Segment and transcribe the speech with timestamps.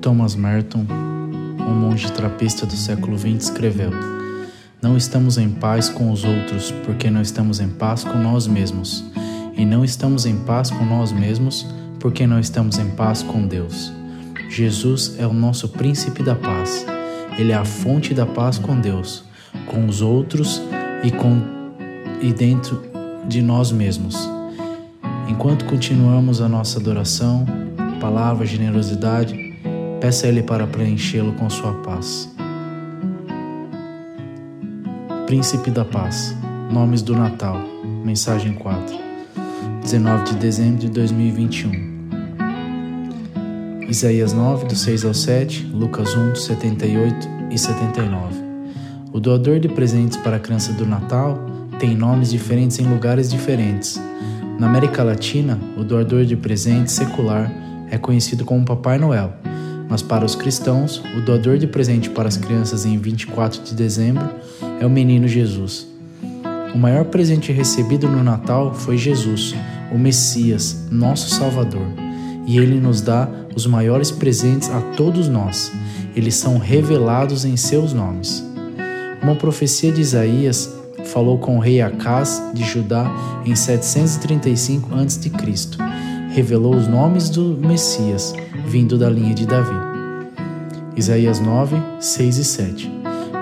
[0.00, 3.90] Thomas Merton, um monge trapista do século XX, escreveu:
[4.80, 9.04] Não estamos em paz com os outros porque não estamos em paz com nós mesmos,
[9.56, 11.66] e não estamos em paz com nós mesmos
[11.98, 13.92] porque não estamos em paz com Deus.
[14.48, 16.86] Jesus é o nosso príncipe da paz.
[17.38, 19.22] Ele é a fonte da paz com Deus,
[19.66, 20.62] com os outros
[21.04, 21.42] e com
[22.22, 22.82] e dentro
[23.28, 24.16] de nós mesmos.
[25.28, 27.46] Enquanto continuamos a nossa adoração,
[28.00, 29.49] palavra, generosidade,
[30.00, 32.28] peça a Ele para preenchê-lo com sua paz.
[35.26, 36.34] Príncipe da Paz,
[36.72, 37.60] Nomes do Natal,
[38.02, 38.96] Mensagem 4,
[39.82, 41.90] 19 de dezembro de 2021.
[43.88, 48.40] Isaías 9, do 6 ao 7, Lucas 1, do 78 e 79.
[49.12, 51.38] O doador de presentes para a criança do Natal
[51.78, 54.00] tem nomes diferentes em lugares diferentes.
[54.58, 57.52] Na América Latina, o doador de presentes secular
[57.90, 59.34] é conhecido como Papai Noel,
[59.90, 64.30] mas para os cristãos, o doador de presente para as crianças em 24 de dezembro
[64.80, 65.88] é o menino Jesus.
[66.72, 69.52] O maior presente recebido no Natal foi Jesus,
[69.92, 71.86] o Messias, nosso Salvador,
[72.46, 75.72] e ele nos dá os maiores presentes a todos nós.
[76.14, 78.44] Eles são revelados em seus nomes.
[79.20, 80.72] Uma profecia de Isaías
[81.06, 83.10] falou com o rei Acás de Judá
[83.44, 85.30] em 735 a.C.
[86.32, 88.32] Revelou os nomes do Messias,
[88.70, 89.74] vindo da linha de Davi.
[90.96, 92.92] Isaías 9, 6 e 7.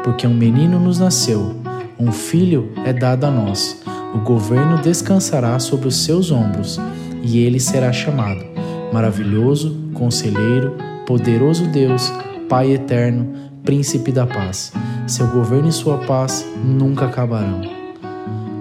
[0.02, 1.54] Porque um menino nos nasceu,
[1.98, 3.78] um filho é dado a nós,
[4.14, 6.80] o governo descansará sobre os seus ombros,
[7.22, 8.42] e ele será chamado
[8.90, 12.10] Maravilhoso, Conselheiro, Poderoso Deus,
[12.48, 14.72] Pai Eterno, Príncipe da Paz.
[15.06, 17.60] Seu governo e sua paz nunca acabarão.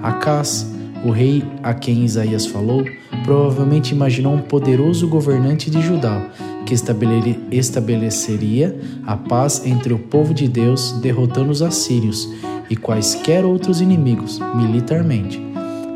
[0.03, 0.69] Acás,
[1.05, 2.83] o rei a quem Isaías falou,
[3.23, 6.29] provavelmente imaginou um poderoso governante de Judá
[6.67, 6.73] que
[7.51, 12.29] estabeleceria a paz entre o povo de Deus, derrotando os assírios
[12.69, 15.41] e quaisquer outros inimigos militarmente.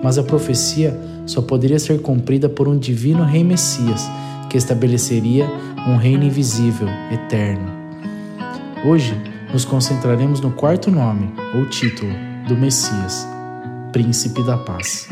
[0.01, 4.09] Mas a profecia só poderia ser cumprida por um divino rei Messias,
[4.49, 5.45] que estabeleceria
[5.89, 7.69] um reino invisível, eterno.
[8.85, 9.13] Hoje,
[9.51, 12.13] nos concentraremos no quarto nome, ou título,
[12.47, 13.27] do Messias,
[13.91, 15.09] Príncipe da Paz.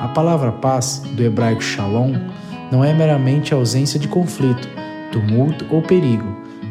[0.00, 2.14] A palavra paz, do hebraico shalom,
[2.72, 4.66] não é meramente ausência de conflito,
[5.12, 6.24] tumulto ou perigo,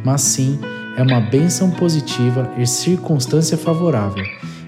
[0.03, 0.59] mas sim
[0.97, 4.25] é uma bênção positiva e circunstância favorável.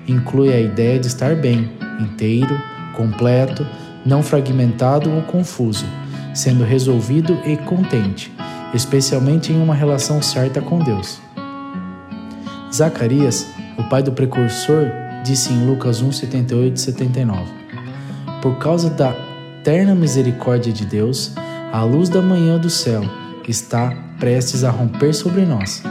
[0.08, 2.56] Inclui a ideia de estar bem, inteiro,
[2.96, 3.66] completo,
[4.06, 5.88] não fragmentado ou confuso,
[6.36, 8.32] sendo resolvido e contente,
[8.72, 11.20] especialmente em uma relação certa com Deus.
[12.72, 14.86] Zacarias, o pai do precursor,
[15.24, 17.52] disse em Lucas 1, 78 e 79:
[18.40, 19.33] Por causa da
[19.64, 21.32] eterna misericórdia de Deus,
[21.72, 23.02] a luz da manhã do céu
[23.48, 25.82] está prestes a romper sobre nós,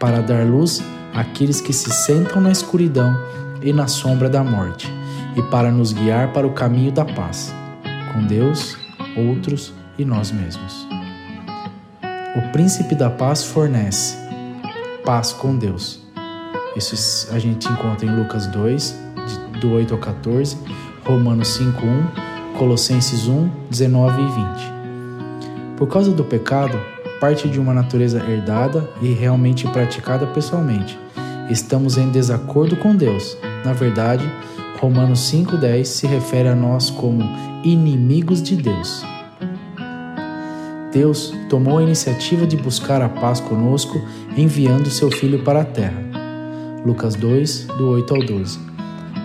[0.00, 0.82] para dar luz
[1.14, 3.16] àqueles que se sentam na escuridão
[3.62, 4.92] e na sombra da morte,
[5.36, 7.54] e para nos guiar para o caminho da paz,
[8.12, 8.76] com Deus,
[9.16, 10.88] outros e nós mesmos.
[12.34, 14.16] O príncipe da paz fornece
[15.04, 16.00] paz com Deus.
[16.74, 18.98] Isso a gente encontra em Lucas 2,
[19.60, 20.58] do 8 ao 14,
[21.04, 22.29] Romanos 5, 1
[22.60, 25.78] Colossenses 1, 19 e 20.
[25.78, 26.78] Por causa do pecado,
[27.18, 30.98] parte de uma natureza herdada e realmente praticada pessoalmente.
[31.48, 33.34] Estamos em desacordo com Deus.
[33.64, 34.30] Na verdade,
[34.78, 37.22] Romanos 5,10 se refere a nós como
[37.64, 39.06] inimigos de Deus.
[40.92, 43.98] Deus tomou a iniciativa de buscar a paz conosco,
[44.36, 46.04] enviando seu Filho para a terra.
[46.84, 48.69] Lucas 2, do 8 ao 12.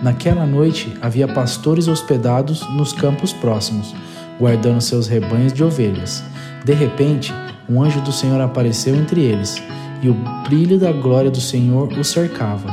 [0.02, 3.94] Naquela noite havia pastores hospedados nos campos próximos,
[4.38, 6.22] guardando seus rebanhos de ovelhas.
[6.64, 7.32] De repente,
[7.68, 9.62] um anjo do Senhor apareceu entre eles,
[10.02, 10.14] e o
[10.48, 12.68] brilho da glória do Senhor os cercava,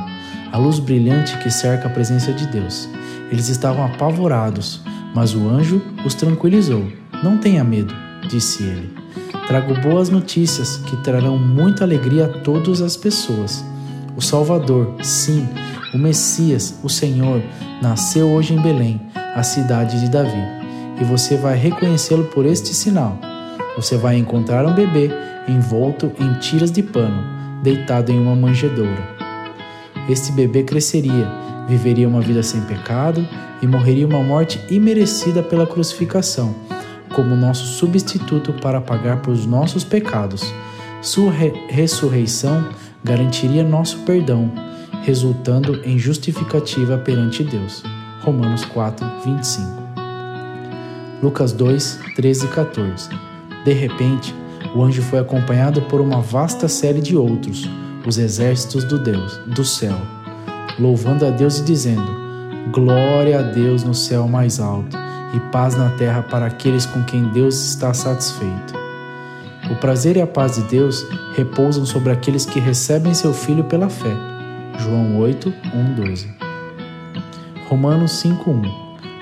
[0.51, 2.87] a luz brilhante que cerca a presença de Deus.
[3.31, 4.81] Eles estavam apavorados,
[5.15, 6.85] mas o anjo os tranquilizou.
[7.23, 7.93] Não tenha medo,
[8.29, 8.93] disse ele.
[9.47, 13.63] Trago boas notícias que trarão muita alegria a todas as pessoas.
[14.15, 15.47] O Salvador, sim,
[15.93, 17.41] o Messias, o Senhor,
[17.81, 18.99] nasceu hoje em Belém,
[19.35, 20.43] a cidade de Davi,
[20.99, 23.17] e você vai reconhecê-lo por este sinal.
[23.75, 25.11] Você vai encontrar um bebê
[25.47, 27.23] envolto em tiras de pano,
[27.61, 29.13] deitado em uma manjedoura.
[30.09, 31.27] Este bebê cresceria,
[31.67, 33.25] viveria uma vida sem pecado
[33.61, 36.55] e morreria uma morte imerecida pela crucificação,
[37.13, 40.43] como nosso substituto para pagar por nossos pecados.
[41.01, 42.67] Sua re ressurreição
[43.03, 44.51] garantiria nosso perdão
[45.03, 47.83] resultando em justificativa perante Deus.
[48.21, 49.83] Romanos 4, 25.
[51.21, 53.09] Lucas 2, 13 e 14.
[53.63, 54.33] De repente,
[54.75, 57.69] O anjo foi acompanhado por uma vasta série de outros,
[58.07, 59.95] os exércitos do Deus, do céu,
[60.79, 62.09] louvando a Deus e dizendo:
[62.71, 64.97] Glória a Deus no céu mais alto
[65.33, 68.73] e paz na terra para aqueles com quem Deus está satisfeito.
[69.69, 71.05] O prazer e a paz de Deus
[71.35, 74.32] repousam sobre aqueles que recebem seu Filho pela fé.
[74.79, 76.27] João 8, 1, 12.
[77.69, 78.61] Romanos 5, 1.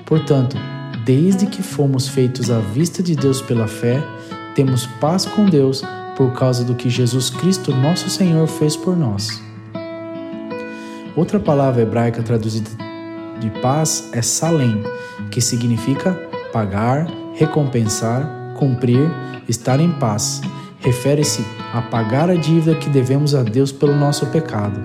[0.06, 0.58] Portanto,
[1.06, 4.02] desde que fomos feitos à vista de Deus pela fé,
[4.56, 5.84] temos paz com Deus
[6.16, 9.42] por causa do que Jesus Cristo, nosso Senhor, fez por nós.
[11.16, 12.70] Outra palavra hebraica traduzida
[13.40, 14.84] de paz é salem,
[15.32, 16.14] que significa
[16.54, 19.10] pagar, recompensar, cumprir,
[19.48, 20.42] estar em paz.
[20.80, 21.44] Refere-se
[21.74, 24.80] a pagar a dívida que devemos a Deus pelo nosso pecado.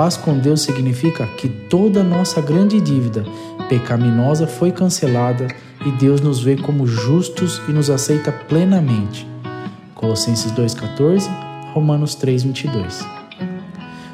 [0.00, 3.22] Paz com Deus significa que toda nossa grande dívida
[3.68, 5.46] pecaminosa foi cancelada
[5.84, 9.28] e Deus nos vê como justos e nos aceita plenamente.
[9.94, 11.28] Colossenses 2,14,
[11.74, 13.06] Romanos 3,22.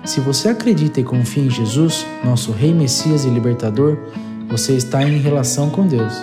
[0.04, 3.96] Se você acredita e confia em Jesus, nosso Rei Messias e Libertador,
[4.48, 6.14] você está em relação com Deus,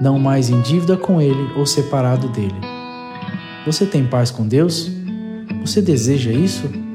[0.00, 2.56] não mais em dívida com Ele ou separado dele.
[3.66, 4.90] Você tem paz com Deus?
[5.60, 6.87] Você deseja isso?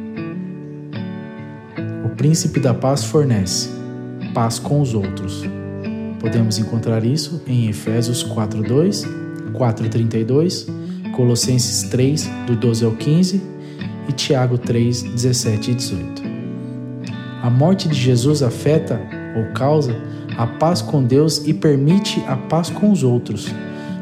[2.17, 3.83] Príncipe da Paz fornece
[4.33, 5.43] paz com os outros.
[6.19, 9.05] Podemos encontrar isso em Efésios 4:2,
[9.53, 10.67] 4:32,
[11.15, 13.41] Colossenses 3 do 12 ao 15
[14.09, 16.23] e Tiago 3, 17 e 18.
[17.41, 18.99] A morte de Jesus afeta
[19.35, 19.95] ou causa
[20.37, 23.53] a paz com Deus e permite a paz com os outros,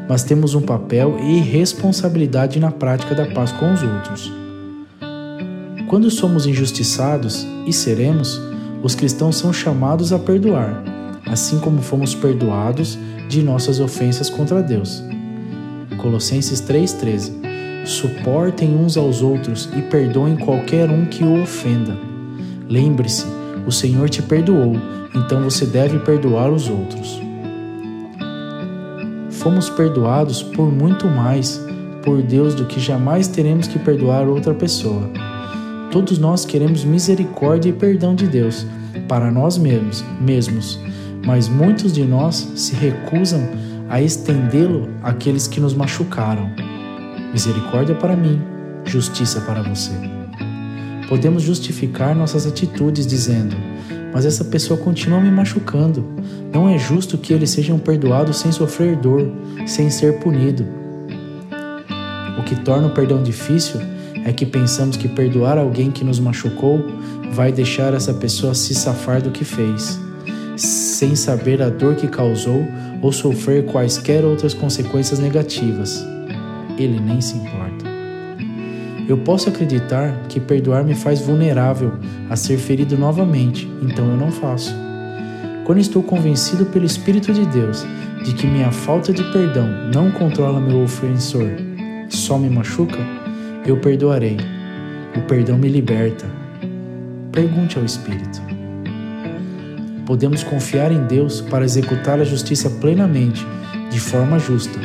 [0.08, 4.41] mas temos um papel e responsabilidade na prática da paz com os outros.
[5.92, 8.40] Quando somos injustiçados, e seremos,
[8.82, 10.82] os cristãos são chamados a perdoar,
[11.26, 12.98] assim como fomos perdoados
[13.28, 15.04] de nossas ofensas contra Deus.
[15.98, 21.94] Colossenses 3,13 Suportem uns aos outros e perdoem qualquer um que o ofenda.
[22.70, 23.26] Lembre-se,
[23.66, 24.74] o Senhor te perdoou,
[25.14, 27.20] então você deve perdoar os outros.
[29.28, 31.62] Fomos perdoados por muito mais
[32.02, 35.31] por Deus do que jamais teremos que perdoar outra pessoa.
[35.92, 38.66] Todos nós queremos misericórdia e perdão de Deus
[39.06, 40.80] para nós mesmos, mesmos,
[41.22, 43.46] mas muitos de nós se recusam
[43.90, 46.50] a estendê-lo àqueles que nos machucaram.
[47.30, 48.40] Misericórdia para mim,
[48.86, 49.90] justiça para você.
[51.10, 53.54] Podemos justificar nossas atitudes dizendo:
[54.14, 56.06] mas essa pessoa continua me machucando.
[56.50, 59.30] Não é justo que eles sejam perdoados sem sofrer dor,
[59.66, 60.66] sem ser punido.
[62.38, 63.91] O que torna o perdão difícil
[64.24, 66.84] é que pensamos que perdoar alguém que nos machucou
[67.32, 69.98] vai deixar essa pessoa se safar do que fez,
[70.56, 72.64] sem saber a dor que causou
[73.00, 76.06] ou sofrer quaisquer outras consequências negativas.
[76.78, 77.84] Ele nem se importa.
[79.08, 81.92] Eu posso acreditar que perdoar me faz vulnerável
[82.30, 84.74] a ser ferido novamente, então eu não faço.
[85.64, 87.84] Quando estou convencido pelo Espírito de Deus
[88.24, 91.50] de que minha falta de perdão não controla meu ofensor,
[92.08, 92.98] só me machuca,
[93.64, 94.36] eu perdoarei.
[95.16, 96.26] O perdão me liberta.
[97.30, 98.42] Pergunte ao Espírito.
[100.06, 103.46] Podemos confiar em Deus para executar a justiça plenamente,
[103.90, 104.78] de forma justa.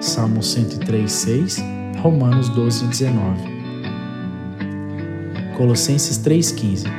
[0.00, 3.40] Salmo 103, 6 Romanos 12, 19.
[5.56, 6.90] Colossenses 3,15.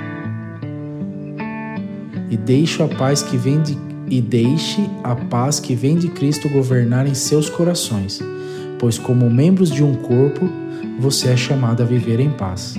[2.30, 3.78] E deixe a paz que vem de
[4.10, 8.20] e deixe a paz que vem de Cristo governar em seus corações,
[8.84, 10.42] pois como membros de um corpo,
[11.00, 12.76] você é chamado a viver em paz.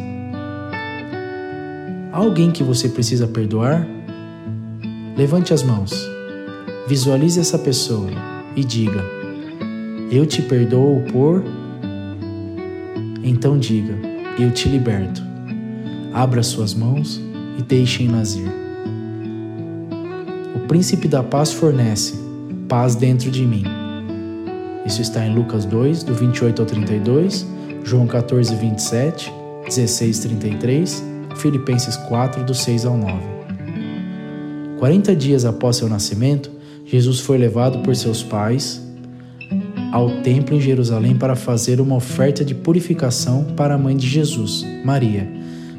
[2.13, 3.89] Há alguém que você precisa perdoar?
[5.17, 5.95] Levante as mãos.
[6.87, 8.11] Visualize essa pessoa
[8.55, 9.03] e diga:
[10.13, 11.43] Eu te perdoo por
[13.23, 13.95] então diga:
[14.39, 15.23] Eu te liberto.
[16.13, 17.19] Abra suas mãos
[17.59, 18.53] e deixem-nas ir.
[20.55, 22.23] O príncipe da paz fornece
[22.69, 23.74] paz dentro de mim.
[24.85, 27.47] Isso está em Lucas 2, do 28 ao 32,
[27.85, 29.33] João 14, 27,
[29.67, 31.05] 16, 33,
[31.37, 33.15] Filipenses 4, do 6 ao 9.
[34.79, 36.51] 40 dias após seu nascimento,
[36.85, 38.83] Jesus foi levado por seus pais
[39.95, 44.67] ao templo em Jerusalém para fazer uma oferta de purificação para a mãe de Jesus,
[44.85, 45.25] Maria,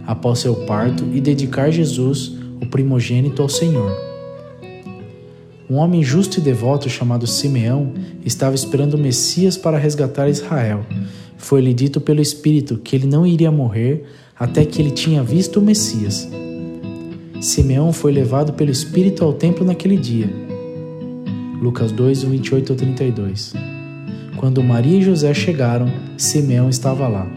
[0.08, 2.32] após seu parto e dedicar Jesus,
[2.62, 4.15] o primogênito, ao Senhor.
[5.68, 7.92] Um homem justo e devoto chamado Simeão
[8.24, 10.86] estava esperando o Messias para resgatar Israel.
[11.38, 14.06] Foi-lhe dito pelo Espírito que ele não iria morrer
[14.38, 16.30] até que ele tinha visto o Messias.
[17.42, 20.30] Simeão foi levado pelo Espírito ao templo naquele dia.
[21.60, 23.54] Lucas 2, 28 ao 32.
[24.38, 27.28] Quando Maria e José chegaram, Simeão estava lá.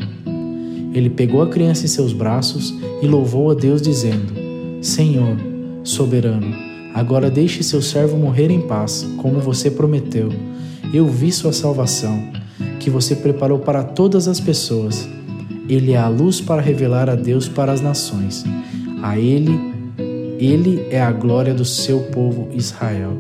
[0.93, 4.35] Ele pegou a criança em seus braços e louvou a Deus, dizendo:
[4.83, 5.37] Senhor,
[5.83, 6.68] soberano,
[6.99, 10.31] agora deixe seu servo morrer em paz, como você prometeu.
[10.93, 12.21] Eu vi sua salvação,
[12.81, 15.09] que você preparou para todas as pessoas.
[15.69, 18.45] Ele é a luz para revelar a Deus para as nações.
[19.01, 19.61] A ele,
[20.41, 23.13] ele é a glória do seu povo Israel.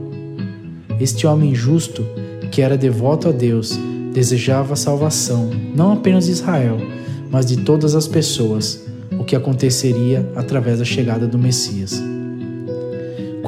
[1.01, 2.05] Este homem justo,
[2.51, 3.79] que era devoto a Deus,
[4.13, 6.79] desejava a salvação, não apenas de Israel,
[7.31, 8.85] mas de todas as pessoas,
[9.17, 12.03] o que aconteceria através da chegada do Messias.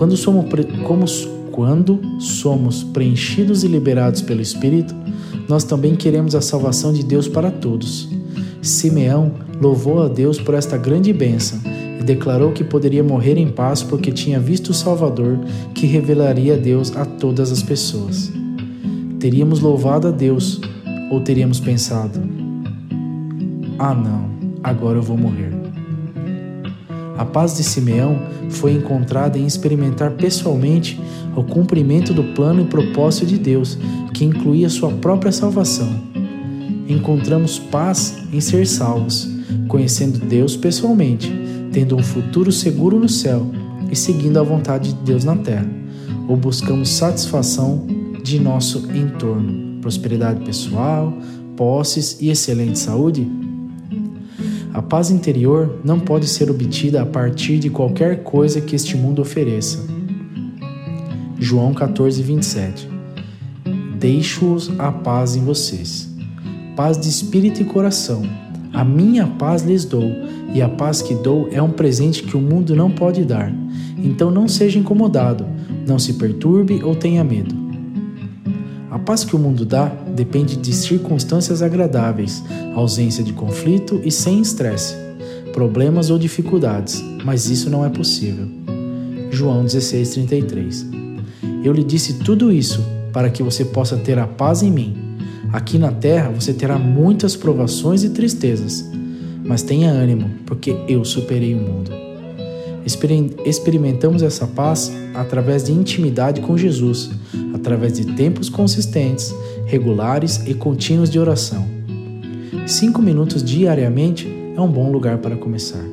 [0.00, 0.46] Quando somos,
[0.86, 1.04] como,
[1.52, 4.94] quando somos preenchidos e liberados pelo Espírito,
[5.46, 8.08] nós também queremos a salvação de Deus para todos.
[8.62, 11.60] Simeão louvou a Deus por esta grande bênção
[12.00, 15.38] e declarou que poderia morrer em paz porque tinha visto o Salvador
[15.74, 18.32] que revelaria Deus a todas as pessoas.
[19.18, 20.62] Teríamos louvado a Deus
[21.10, 22.18] ou teríamos pensado:
[23.78, 24.30] ah, não,
[24.62, 25.49] agora eu vou morrer.
[27.20, 30.98] A paz de Simeão foi encontrada em experimentar pessoalmente
[31.36, 33.76] o cumprimento do plano e propósito de Deus,
[34.14, 35.86] que incluía sua própria salvação.
[36.88, 39.28] Encontramos paz em ser salvos,
[39.68, 41.30] conhecendo Deus pessoalmente,
[41.70, 43.50] tendo um futuro seguro no céu
[43.90, 45.68] e seguindo a vontade de Deus na terra,
[46.26, 47.86] ou buscamos satisfação
[48.24, 51.12] de nosso entorno, prosperidade pessoal,
[51.54, 53.49] posses e excelente saúde?
[54.72, 59.20] A paz interior não pode ser obtida a partir de qualquer coisa que este mundo
[59.20, 59.84] ofereça.
[61.38, 62.88] João 14, 27
[63.98, 66.08] Deixo-os a paz em vocês.
[66.76, 68.22] Paz de espírito e coração.
[68.72, 70.10] A minha paz lhes dou,
[70.54, 73.52] e a paz que dou é um presente que o mundo não pode dar.
[73.98, 75.44] Então não seja incomodado,
[75.86, 77.69] não se perturbe ou tenha medo.
[78.90, 82.42] A paz que o mundo dá depende de circunstâncias agradáveis,
[82.74, 84.96] ausência de conflito e sem estresse,
[85.52, 88.48] problemas ou dificuldades, mas isso não é possível.
[89.30, 90.86] João 16:33.
[91.62, 94.96] Eu lhe disse tudo isso para que você possa ter a paz em mim.
[95.52, 98.90] Aqui na terra você terá muitas provações e tristezas,
[99.44, 102.09] mas tenha ânimo, porque eu superei o mundo.
[102.84, 107.10] Experimentamos essa paz através de intimidade com Jesus,
[107.54, 109.34] através de tempos consistentes,
[109.66, 111.66] regulares e contínuos de oração.
[112.66, 115.84] Cinco minutos diariamente é um bom lugar para começar.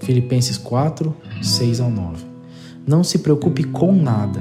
[0.00, 2.24] Filipenses 4, 6 ao 9.
[2.86, 4.40] Não se preocupe com nada.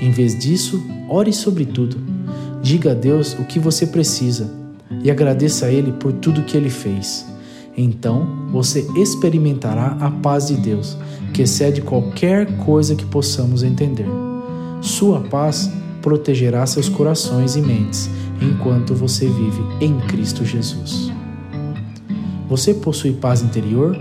[0.00, 1.96] Em vez disso, ore sobre tudo.
[2.62, 4.50] Diga a Deus o que você precisa
[5.02, 7.26] e agradeça a Ele por tudo que Ele fez.
[7.76, 10.96] Então você experimentará a paz de Deus,
[11.32, 14.06] que excede qualquer coisa que possamos entender.
[14.80, 15.70] Sua paz
[16.02, 18.10] protegerá seus corações e mentes
[18.40, 21.10] enquanto você vive em Cristo Jesus.
[22.48, 23.96] Você possui paz interior?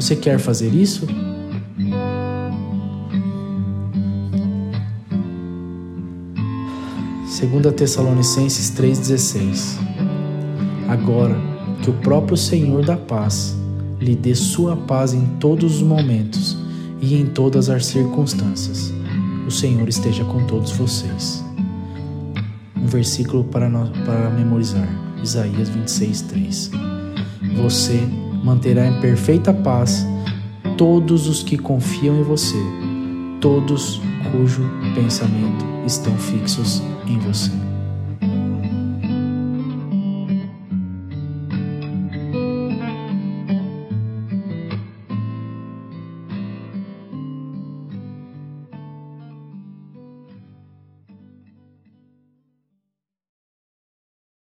[0.00, 1.06] Você quer fazer isso?
[7.28, 9.78] Segunda Tessalonicenses 3:16.
[10.88, 13.56] Agora que o próprio Senhor da paz
[14.00, 16.56] lhe dê sua paz em todos os momentos
[17.00, 18.92] e em todas as circunstâncias.
[19.46, 21.44] O Senhor esteja com todos vocês.
[22.76, 24.88] Um versículo para, nós, para memorizar.
[25.22, 26.70] Isaías 26, 3.
[27.56, 28.00] Você
[28.44, 30.06] manterá em perfeita paz
[30.76, 32.56] todos os que confiam em você,
[33.40, 34.62] todos cujo
[34.94, 37.65] pensamento estão fixos em você.